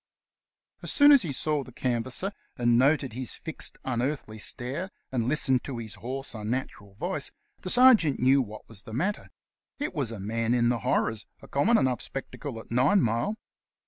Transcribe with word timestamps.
As 0.81 0.91
soon 0.91 1.11
as 1.11 1.21
he 1.21 1.31
saw 1.31 1.63
the 1.63 1.71
canvasser, 1.71 2.31
and 2.57 2.75
noted 2.75 3.13
his 3.13 3.35
fixed, 3.35 3.77
un 3.85 4.01
earthly 4.01 4.39
stare, 4.39 4.89
and 5.11 5.27
listened 5.27 5.63
to 5.65 5.77
his 5.77 5.93
hoarse, 5.93 6.33
unnatural 6.33 6.95
voice, 6.95 7.29
the 7.59 7.69
sergeant 7.69 8.19
knew 8.19 8.41
what 8.41 8.67
was 8.67 8.81
the 8.81 8.93
matter; 8.95 9.29
it 9.77 9.93
was 9.93 10.09
a 10.09 10.19
man 10.19 10.55
in 10.55 10.69
the 10.69 10.79
horrors, 10.79 11.27
a 11.43 11.47
common 11.47 11.77
enough 11.77 12.01
spectacle 12.01 12.59
at 12.59 12.71
Nincmile. 12.71 13.35